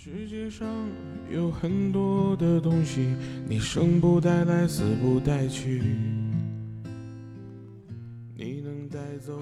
[0.00, 0.64] 世界上
[1.28, 3.16] 有很多的东西，
[3.48, 5.82] 你生不带来，死不带去。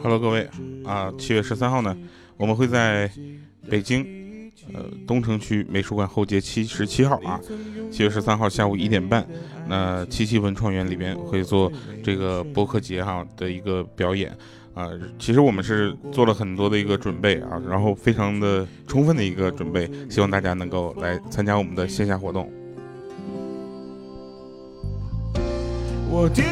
[0.03, 0.49] Hello，各位
[0.83, 1.95] 啊，七月十三号呢，
[2.39, 3.11] 我们会在
[3.69, 7.39] 北京呃东城区美术馆后街七十七号啊，
[7.93, 9.29] 七月十三号下午一点半，
[9.69, 11.71] 那七七文创园里边会做
[12.03, 14.35] 这个播客节哈的一个表演。
[14.77, 22.53] 啊，其实我们是做了很多的一个准备啊，然后非常的充分的一个准备，希望大家能够来参加我们的线下活动。
[26.11, 26.45] 我跌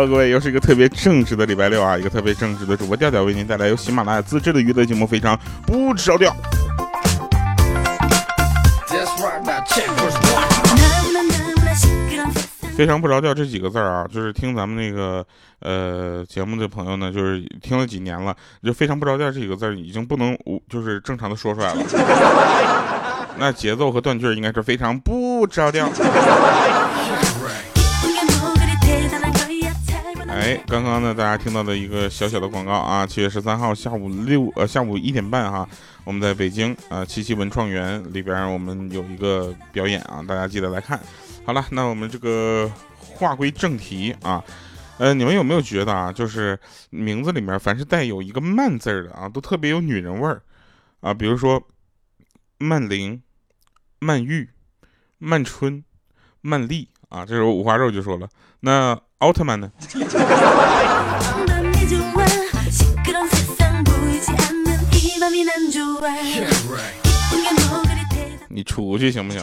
[0.00, 1.98] ，Hello，各位，又是一个特别正直的礼拜六啊！
[1.98, 6.34] 一个特别正直的主播调调为您带来由喜马拉雅自制的娱乐节目，非常不着调。
[12.74, 15.22] 非常不着调这几个字儿啊，就是听咱们那个
[15.60, 20.34] 呃节目的朋友呢，就是听了几年了，就非常不着调这几个字儿已经不能
[20.70, 21.82] 就是正常的说出来了。
[23.36, 25.90] 那节奏和断句应该是非常不着调。
[30.40, 35.68] 哎，刚刚呢，大家听到的一个小小的广告啊，七月十三号下午六呃下午一点半哈，
[36.02, 40.98] 我们在北京啊七七文创园里边，我们有一个表演啊，大家记得来看。
[41.44, 44.42] 好了，那我们这个话归正题啊，
[44.96, 50.42] 呃，你们有没有觉得啊，就是名字里面凡是带有一个曼字的啊，都特别有女人味儿
[51.00, 51.62] 啊，比如说。
[52.62, 53.22] 曼玲、
[54.00, 54.50] 曼玉、
[55.16, 55.82] 曼春、
[56.42, 58.28] 曼丽啊，这时候五花肉就说了
[58.60, 59.70] ：“那奥特曼呢？”
[68.48, 69.42] 你出去行不行？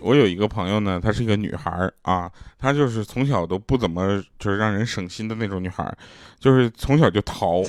[0.00, 5.92] 我有一个朋友呢，她是一个女孩啊，她就是从小都不怎么就是让人省心的那种女孩，
[6.38, 7.62] 就是从小就淘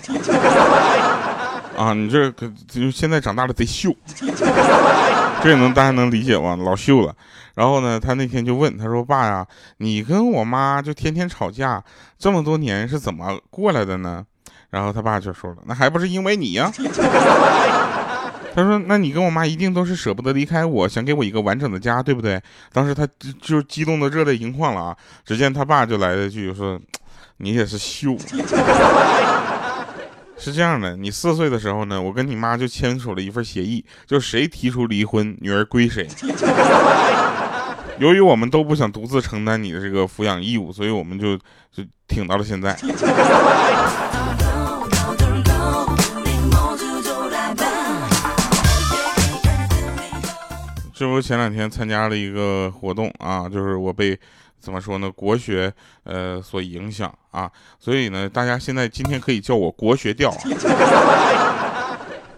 [1.77, 1.93] 啊。
[1.93, 3.95] 你这可就现在长大了贼秀，
[5.41, 6.57] 这也能大家能理解吗？
[6.57, 7.15] 老秀了。
[7.55, 9.43] 然后呢，他那天就问，他说：“爸呀，
[9.77, 11.83] 你跟我妈就天天吵架，
[12.19, 14.23] 这么多年是怎么过来的呢？”
[14.69, 16.71] 然后他爸就说了：“那还不是因为你呀。
[18.53, 22.39] ”他说：“那你跟我妈一定都是舍不得离开我，想给我一个完整的家，对不对？”
[22.71, 23.07] 当时他
[23.41, 24.97] 就激动的热泪盈眶了啊！
[25.25, 26.79] 只见他爸就来了一句说
[27.37, 28.15] ：“你也是秀。”
[30.39, 36.07] 是这样的，你四岁的时候呢，我跟你妈就签署了一份协议，就谁提出离婚，女儿归谁。
[37.99, 41.35] 由于我们都不想独自承担你的这个抚养义务，所以我们就
[41.71, 42.77] 就挺到了现在。
[50.93, 54.19] 这不前两天参加了一个活动啊，就是我被
[54.67, 55.73] 怎么说呢，国学
[56.03, 60.29] 呃所影响啊，所以呢，大家现在今天可以叫我国学调，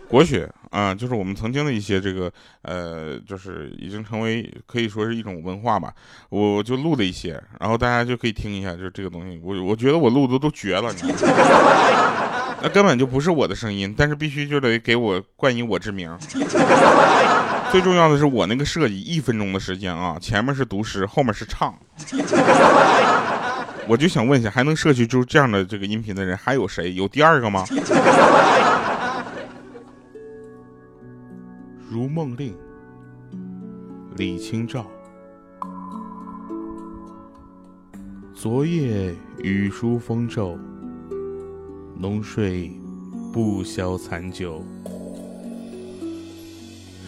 [0.08, 2.32] 国学啊，就是我们曾经的一些这个
[2.62, 5.92] 呃，就是已经成为可以说是一种文化吧。
[6.30, 11.02] 我就录了一些，然后大家就可以听一下，就是这个东西，我我觉得我录的都绝了，你
[12.62, 16.16] 那根本就不是我的声音，但是必须就得给我冠以我之名。
[17.72, 21.74] 最重要的是我那个设计一分钟的时间啊，前面是读诗，后面是唱。
[23.88, 26.94] 我就想问一下，还能设计出这样的这个音频的人还有谁？
[26.94, 27.64] 有第二个吗？
[31.90, 32.56] 如梦令，
[34.16, 34.86] 李清照。
[38.34, 40.58] 昨夜雨疏风骤，
[41.98, 42.72] 浓睡
[43.34, 44.64] 不消残酒。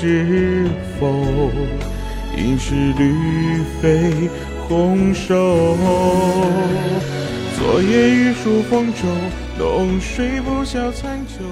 [0.00, 1.50] 知否？
[2.36, 4.30] 应是绿肥
[4.68, 5.76] 红瘦。
[7.58, 9.08] 昨夜雨疏风骤，
[9.58, 11.44] 浓睡不消残酒。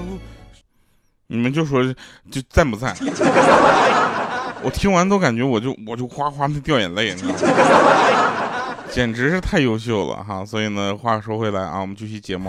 [1.27, 1.83] 你们就说，
[2.31, 2.97] 就赞不赞？
[4.63, 8.77] 我听完都感觉我就我就哗哗的掉眼泪，你知道吗？
[8.93, 10.45] 简直是太优秀了哈！
[10.45, 12.49] 所以呢，话说回来啊，我们继续节目。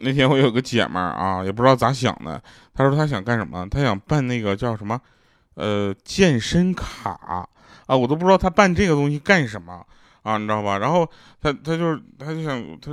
[0.00, 2.42] 那天我有个姐们儿啊，也不知道咋想的，
[2.74, 3.66] 她说她想干什么？
[3.70, 5.00] 她想办那个叫什么，
[5.54, 7.10] 呃，健身卡
[7.86, 9.84] 啊，我都不知道她办这个东西干什么
[10.22, 10.78] 啊，你知道吧？
[10.78, 11.08] 然后
[11.40, 12.90] 她她就是她就想她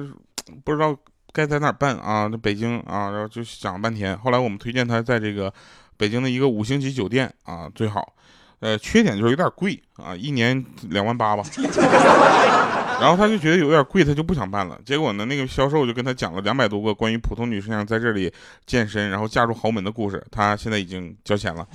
[0.64, 0.96] 不知道
[1.34, 4.18] 该在哪儿办啊，那北京啊，然后就想了半天。
[4.18, 5.54] 后来我们推荐她在这个
[5.98, 8.14] 北京的一个五星级酒店啊最好，
[8.60, 11.44] 呃，缺点就是有点贵啊，一年两万八吧。
[13.00, 14.78] 然后他就觉得有点贵，他就不想办了。
[14.84, 18.34] 结果呢，那个销售就跟他讲了两百多个关于普通女生想在这里
[18.66, 20.22] 健身，然后嫁入豪门的故事。
[20.32, 21.66] 他现在已经交钱了。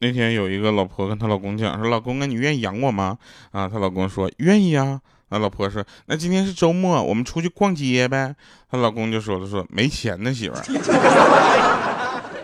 [0.00, 3.18] 那天有一个老婆跟她老公讲说：“老公啊，你愿意养我吗？”
[3.50, 8.34] 啊，她老公说：“愿意啊。”那老婆说：“那今天是周末，我们出去逛街呗。”
[8.70, 10.62] 她老公就说了：“说没钱呢，媳妇儿。”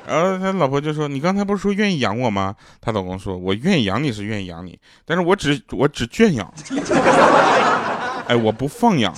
[0.06, 6.52] 然后他老婆就说：“你刚才不是说愿意养我吗？”她老公说：“我愿意养你是愿意养你，但是我只我只圈养，
[8.28, 9.14] 哎，我不放养。”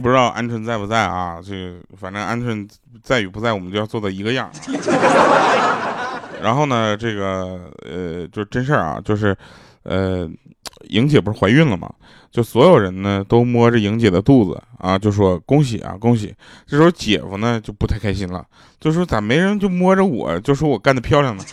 [0.00, 1.38] 不知道鹌鹑在不在啊？
[1.44, 2.68] 这反正鹌鹑
[3.02, 4.50] 在与不在，我们就要做到一个样。
[6.42, 9.36] 然后呢，这个呃，就真事儿啊，就是
[9.82, 10.28] 呃，
[10.88, 11.92] 莹姐不是怀孕了吗？
[12.30, 16.34] 就所有人呢都摸着莹姐的肚子啊，就说恭喜啊，恭喜。
[16.66, 18.44] 这时候姐夫呢就不太开心了，
[18.80, 21.44] 就说咋没人就摸着我，就说我干的漂亮呢？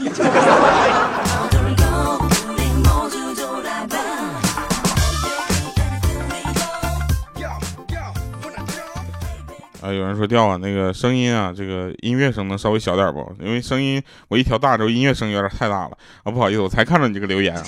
[9.87, 13.33] 啊，有人说掉啊，那个声音啊，这个音乐声能稍微小点不？
[13.39, 17.63] 因为声音我一调大之后，音乐声有点太大了啊，不好意思，我才看到你这个留言啊，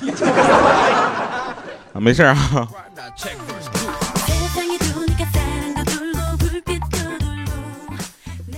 [1.93, 2.35] 啊，没事啊。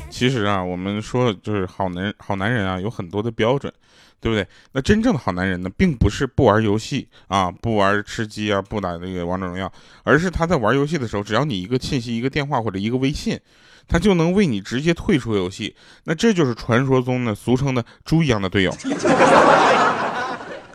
[0.09, 3.71] 其实啊，我们说就是好男好男人啊，有很多的标准。
[4.21, 4.47] 对不对？
[4.73, 9.69] 那真正的好男人呢，并不是不玩游戏啊，不玩吃鸡啊，不打那个王者荣耀，
[10.03, 13.37] 而是他在玩游戏的时候，只要你一个信息、一个电话或者一个微信，
[13.87, 15.75] 他就能为你直接退出游戏。
[16.03, 18.71] 那这就是传说中的俗称的猪一样的队友。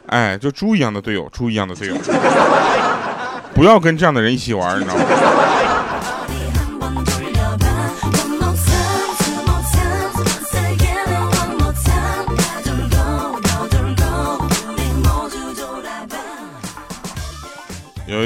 [0.08, 1.96] 哎，就猪一样的队友，猪一样的队友，
[3.54, 5.04] 不要跟这样的人一起玩，你知道吗？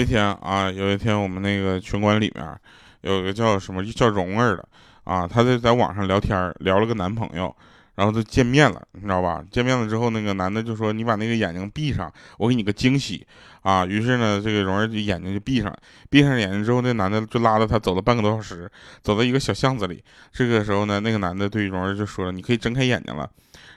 [0.00, 2.58] 一天啊，有一天我们那个群管里面
[3.02, 4.67] 有一个叫什么叫蓉儿的
[5.05, 7.55] 啊，她在在网上聊天，聊了个男朋友，
[7.94, 9.44] 然后就见面了，你知道吧？
[9.50, 13.26] 见面了之后，那个男的就说：“你把那个眼睛闭上，我给你个惊喜
[13.62, 15.75] 啊！”于是呢，这个蓉儿就眼睛就闭上，
[16.08, 18.70] 闭上眼睛之后，那男的就拉着她走了半个多小时，
[19.03, 20.03] 走到一个小巷子里。
[20.32, 23.29] 这个时候呢，那个男的对蓉儿就说了：“你可以睁开眼睛了。”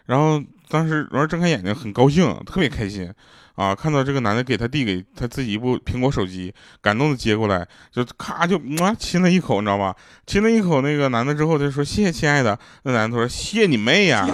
[0.05, 3.13] 然后当时蓉儿睁开眼睛，很高兴，特别开心。
[3.55, 3.75] 啊！
[3.75, 9.95] 看到这个男的给他递给他自己一部苹果手机，感动的接过来，就咔就啊亲了一口，你知道吧？
[10.25, 12.57] 亲了一口那个男的之后，就说谢谢亲爱的。
[12.83, 14.27] 那男的说谢你妹呀！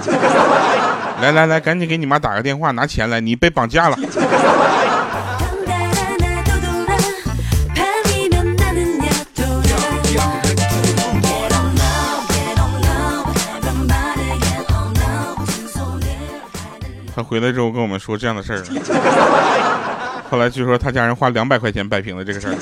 [1.21, 3.97] 来来来，赶紧给你妈打个电话拿钱来，你被绑架了。
[17.19, 18.63] 他回来之后跟我们说这样的事儿，
[20.31, 22.55] 后来据说他家人花两百块钱摆平了这个事儿。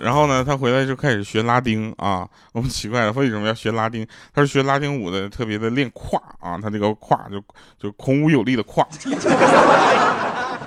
[0.00, 2.24] 然后呢，他回来就开始学拉丁啊。
[2.52, 4.06] 我们奇怪了，为什么要学拉丁？
[4.32, 7.42] 他说学拉丁舞的特别的练胯啊，他这个胯就
[7.76, 8.86] 就孔武有力的胯。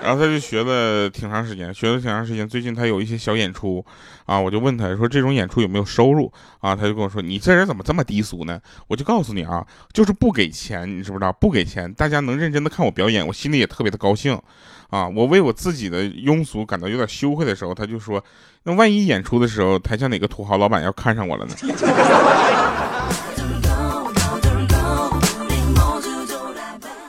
[0.08, 2.48] 然后他就学了挺长时间，学了挺长时间。
[2.48, 3.86] 最近他有一些小演出，
[4.26, 6.74] 啊，我就问他说这种演出有没有收入啊？
[6.74, 8.58] 他就跟我说你这人怎么这么低俗呢？
[8.88, 11.34] 我就告诉你啊，就是不给钱，你知不知道？
[11.34, 14.40] 不给钱，大家能认真的看我表演，我心里也特别的高兴，
[14.90, 18.24] 啊，我为我自己的庸俗感到有点羞愧的时候，他就说，
[18.64, 21.54] 那万一演出的时候台下哪个土豪老板要看上我了呢？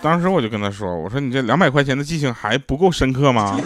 [0.01, 3.59] 当时我就跟他说：“我说你这两百块钱的记性还不够深刻吗？”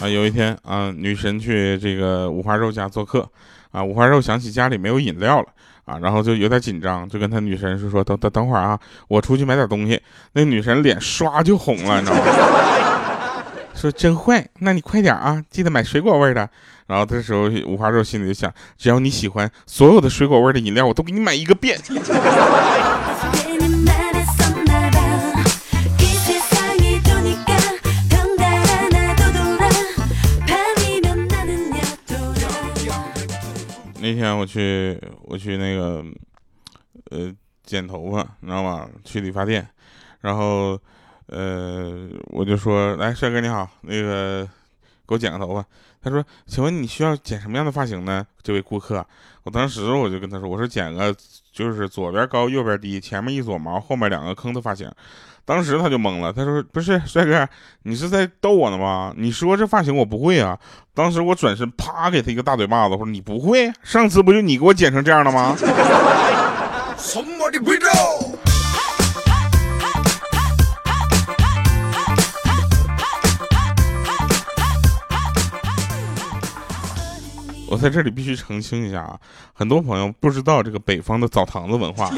[0.00, 3.28] 啊有一天啊，女神去这个五花肉家做客，
[3.70, 5.48] 啊，五花肉想起家里没有饮料了，
[5.84, 10.00] 啊，然后就有点紧张，就跟他女神是说等等等会儿啊，我出去买点东西。
[10.32, 12.22] 那女神脸刷就红了，你知道吗？
[13.74, 16.48] 说真坏，那你快点啊，记得买水果味的。
[16.86, 21.78] 然后这时候五花肉心里就想，只要你喜欢所有的水果味的饮料，我都给你买一个遍。
[34.10, 36.04] 那天我去我去那个
[37.10, 38.88] 呃剪头发，你知道吗？
[39.04, 39.64] 去理发店，
[40.20, 40.76] 然后
[41.26, 44.44] 呃我就说来帅哥你好，那个
[45.06, 45.64] 给我剪个头发。
[46.02, 48.26] 他说，请问你需要剪什么样的发型呢？
[48.42, 49.06] 这位顾客，
[49.44, 51.14] 我当时我就跟他说，我说剪个
[51.52, 54.90] 就是左边高右边低，前面一撮毛，后面两个坑的发型。
[55.44, 57.48] 当时他就懵了，他说：“不是帅哥，
[57.82, 59.12] 你是在逗我呢吗？
[59.16, 60.58] 你说这发型我不会啊。”
[60.94, 63.72] 当时我转身啪给他一个大嘴巴子，我说：“你不会？
[63.82, 65.56] 上次不就你给我剪成这样的吗？”
[77.72, 79.16] 我在这里必须澄清一下啊，
[79.52, 82.10] 很多朋友不知道这个北方的澡堂子文化。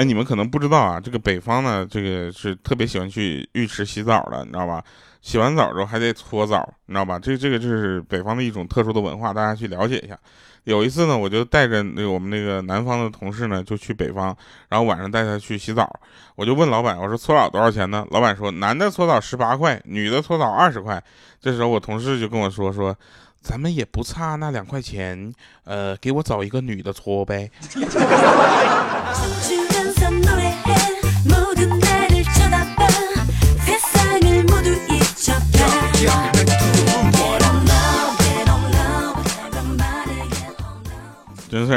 [0.00, 4.82] 哎，你们可能不知道啊，这个北方呢，这个是特别喜欢去浴池洗澡的，你知道吧？
[5.20, 7.18] 洗完澡之后还得搓澡，你知道吧？
[7.18, 10.18] 这这个就是北方的一种特殊的文化，大家去了解一下。
[10.64, 14.34] 有一次呢，我就带着那个我们那个南方的同事呢，就去北方，
[14.70, 15.86] 然后晚上带他去洗澡，
[16.34, 18.06] 我就问老板，我说搓澡多少钱呢？
[18.10, 21.04] 老板说，男的搓澡十八块，女的搓澡二十块。
[21.42, 22.96] 这时候我同事就跟我说说，
[23.42, 25.30] 咱们也不差那两块钱，
[25.64, 27.50] 呃，给我找一个女的搓呗。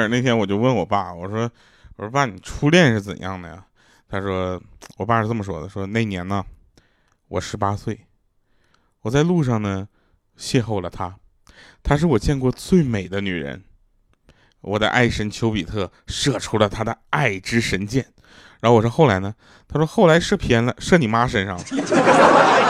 [0.08, 1.50] 那天我就问我爸，我说
[1.98, 3.66] ：“我说爸，你初恋是怎样的呀？”
[4.10, 4.62] 他说
[4.98, 6.46] ：“我爸是这么说的，说那年呢，
[7.28, 8.08] 我十八岁，
[9.02, 9.88] 我在路上呢，
[10.38, 11.16] 邂逅了她，
[11.82, 13.64] 她是我见过最美的女人，
[14.62, 18.06] 我的爱神丘比特射出了他的爱之神箭。
[18.62, 19.34] 然后我说后来呢？
[19.68, 21.64] 他说后来射偏了，射你妈身上了。”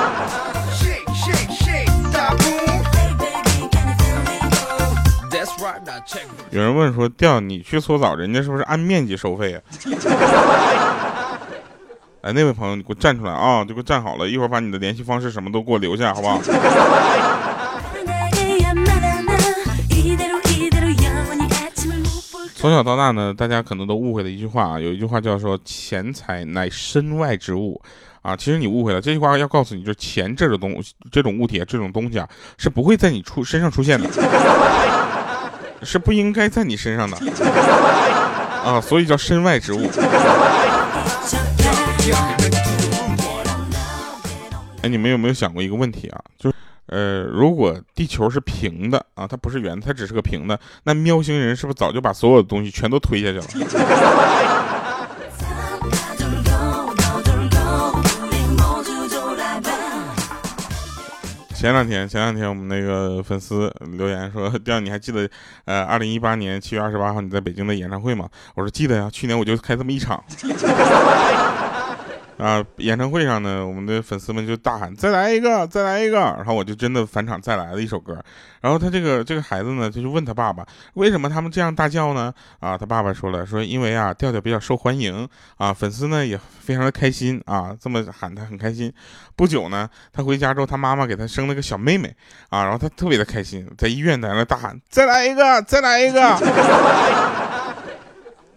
[6.52, 9.62] 有人问说：“调你去搓澡，人家是不是按面积收费啊？”
[12.22, 13.66] 哎，那位朋友，你给我站出来啊！
[13.66, 16.40] 就给我站好了，一会儿把你的联系方式什么都给我留下，好不好？
[22.56, 27.82] 从小到大呢，大家可能都误会了一句话啊，有一句话叫说“钱财乃身外之物”，
[28.24, 32.26] 啊，其实你误会了，这句话要告诉你，就是钱这种东西这种物体这种东西啊，
[32.58, 34.08] 是不会在你出身上出现的。
[35.84, 37.18] 是不应该在你身上的
[38.64, 39.90] 啊，所以叫身外之物。
[44.82, 46.20] 哎，你们有没有想过一个问题啊？
[46.38, 46.56] 就是，
[46.88, 53.46] 呃，如果地球是平的啊，它不是圆，它只是个平的，那喵星人是不是早就把所有的东西全都推下去了？
[61.64, 65.30] 前两天，前两天我们那个粉丝留言说：“调，你还记得，
[65.64, 70.22] 呃，二零一八年七月二十八号你在北京的演唱会吗？”我说：“记得呀，去年我就开这么一场。”
[72.38, 72.64] 啊！
[72.78, 78.18] 演唱会上呢，我们的粉丝们就大喊：“再来一个，再来一个！”然后我就真的返场再来了一首歌。
[78.62, 88.92] 然后他这个这个孩子呢，就去问他爸爸：“为什么他们这样大叫呢？”啊，他爸爸说了：“说因为啊，调调比较受欢迎啊，粉丝呢也非常的开心啊，这么喊他很开心。
[89.36, 92.14] 不久呢，他回家之后，他妈妈给他生了个小妹妹
[92.50, 96.20] 啊，然后他特别的开心，在医院在那大喊：再来一个，再来一个，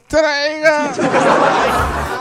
[0.08, 2.15] 再来一个。”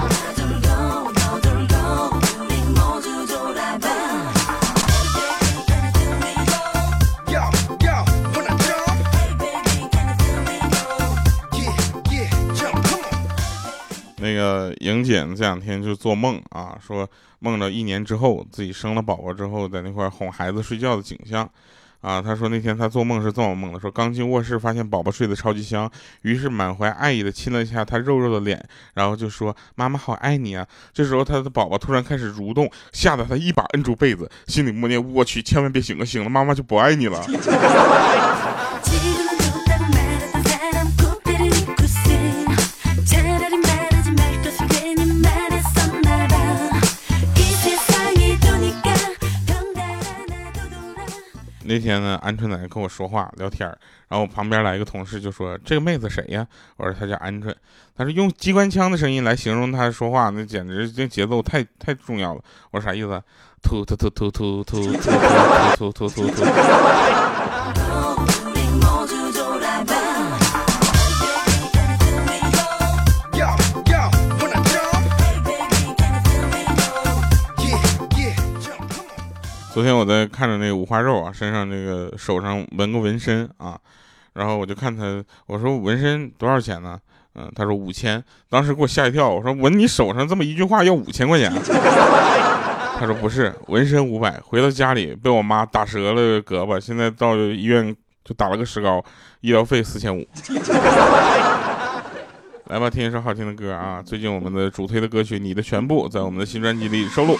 [14.25, 15.24] 那个莹姐？
[15.36, 21.48] 这两天就做梦啊，说梦到一年之后自己生了宝宝之后，在那块哄孩子睡觉的景象，
[22.01, 25.88] 啊，她说那天她做梦是这么梦的：说刚进卧室发现宝宝睡得超级香，
[26.24, 30.65] 于是满怀爱意的亲了一下他肉肉的脸，然后就说妈妈好爱你啊。
[30.91, 37.24] 这时候他的宝宝突然开始蠕动，吓得他一把摁住被子，心里默念：我去，千万别醒了，醒了妈妈就不爱你了。
[51.66, 53.68] 那天呢，鹌鹑在那跟我说话聊天
[54.08, 56.46] 然后我旁边来一个同事就说：“这个妹子谁呀？”
[56.78, 57.54] 我说：“她叫鹌鹑。”
[57.98, 62.42] 他说：“用机关枪的声音来形容她说话，那简直这节奏太太重要了。”
[62.72, 63.22] 我说：“啥意思？”
[63.64, 67.55] 突突突突突突突突突突突突。
[79.75, 83.77] 昨天我在看着那五花肉啊，身上那个手上纹个纹身啊，
[84.32, 86.98] 然后我就看他，我说纹身多少钱呢？
[87.34, 89.29] 嗯，他说五千，当时给我吓一跳。
[89.29, 91.51] 我说纹你手上这么一句话要五千块钱？
[92.98, 99.03] 他说不是，纹身五百，回到家里被我妈打折了胳膊，现在到医院就打了个石膏，
[99.41, 100.25] 医疗费四千五。
[102.67, 104.01] 来吧，听一首好听的歌啊！
[104.01, 107.38] 最近我们的主推的歌曲《你的全部》在我们的新专辑里收录。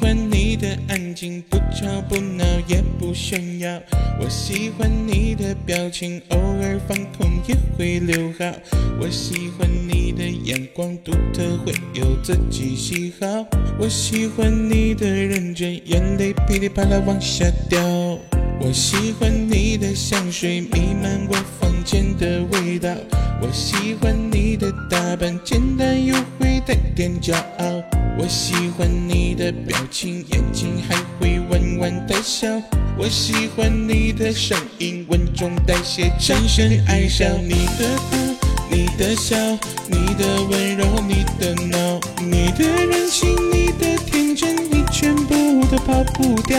[0.00, 3.80] 欢你的安静，不吵不闹也不炫耀。
[4.20, 8.44] 我喜欢你的表情，偶尔放空也会留好。
[9.00, 13.26] 我喜欢你的眼光独特，会有自己喜好。
[13.78, 17.80] 我喜欢你的认真，眼泪噼里啪啦往下掉。
[18.58, 22.90] 我喜欢你的香水弥漫我房间的味道。
[23.40, 27.82] 我喜欢你的打扮，简单又会带点骄傲。
[28.18, 32.48] 我喜欢你的表情，眼睛还会弯弯的笑。
[32.98, 38.16] 我喜欢你的声音，稳重带些深深爱上你的哭，
[38.70, 39.36] 你的笑，
[39.86, 46.58] 你的温柔，你的闹，你的任性，你的天真，你全部都跑不掉。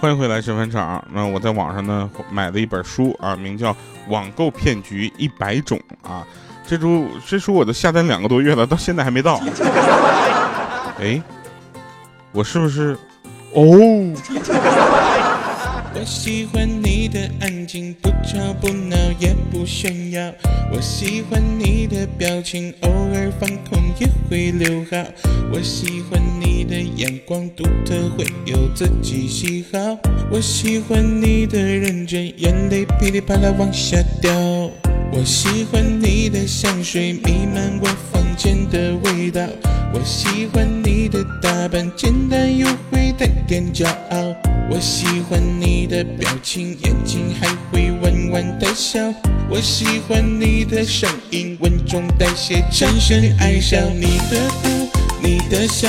[0.00, 1.04] 欢迎回来，神饭场。
[1.12, 3.72] 那我在网上呢买了一本书啊，名叫
[4.08, 5.76] 《网购骗局一百种》
[6.08, 6.24] 啊。
[6.64, 9.40] 这书这书我都下单两个多月了，到现在还没到。
[11.02, 11.20] 哎，
[12.30, 12.96] 我是不是？
[13.54, 14.14] 哦。
[15.94, 20.32] 我喜欢你的安静，不吵不闹也不炫耀。
[20.72, 24.96] 我喜欢你的表情，偶尔放空也会留好。
[25.52, 29.78] 我喜欢你你的眼光独特，会有自己喜好。
[30.28, 34.32] 我喜欢你的认真，眼泪噼里啪啦往下掉。
[35.12, 39.40] 我喜欢你的香水弥漫我房间的味道，
[39.94, 44.34] 我喜欢你的打扮简单又会带点骄傲，
[44.68, 48.98] 我喜欢你的表情，眼睛还会弯弯的笑，
[49.48, 54.77] 我喜欢你的声音稳重带些深深爱上你的，
[55.20, 55.88] 你的笑，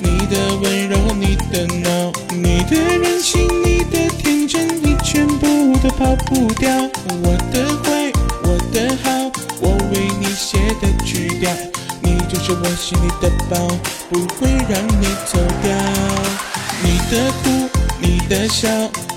[0.00, 6.70] 你的温柔，你的闹，你的任性，你的天真，你全部都跑不掉，
[7.22, 8.12] 我的坏。
[8.44, 9.10] 我的好，
[9.60, 11.50] 我为你写的曲调，
[12.00, 13.56] 你就是我心里的宝，
[14.08, 15.70] 不会让你走掉。
[16.82, 17.68] 你的哭，
[18.00, 18.68] 你的笑，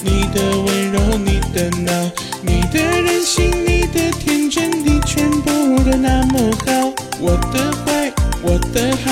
[0.01, 5.51] 你的温柔，你的闹，你的任性，你的天真，你全部
[5.83, 6.91] 都那么好。
[7.19, 9.11] 我的坏，我的好，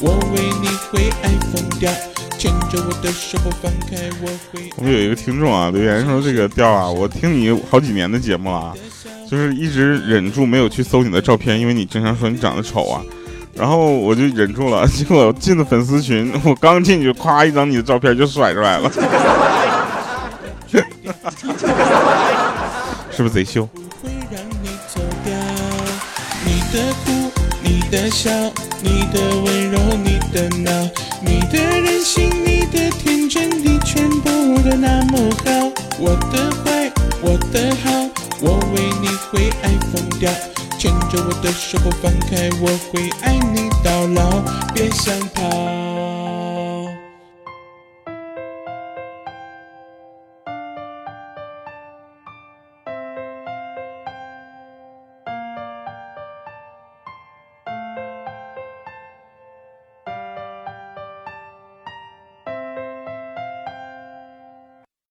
[0.00, 1.90] 我为你会爱疯掉。
[2.38, 4.70] 牵着我的手不放开，我会。
[4.76, 8.56] 我们有一个听众啊，留言说这个调啊，我听你好几年的节目了。
[8.56, 8.74] 啊
[9.30, 13.00] 就是一直忍住没有去搜你的照片，因为你经常说你长得丑啊，
[13.54, 14.84] 然后我就忍住了。
[14.90, 18.90] 结果进了粉丝群，我刚进去，夸一张你的照片就甩出来了，
[23.12, 23.68] 是不是贼秀？
[24.02, 24.08] 你
[24.92, 25.32] 走掉，
[26.44, 26.60] 你
[27.90, 28.30] 的笑，
[28.82, 30.70] 你的温柔，你的闹，
[31.20, 34.30] 你的任性，你的天真，你全部
[34.62, 35.50] 都那么好。
[35.98, 37.90] 我的坏，我的好。
[38.40, 40.30] 我为你会爱疯掉，
[40.78, 44.40] 牵着我的手不放开，我会爱你到老，
[44.72, 45.79] 别想逃。